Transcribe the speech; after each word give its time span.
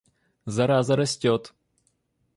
Зараза 0.55 0.95
растет. 0.99 1.43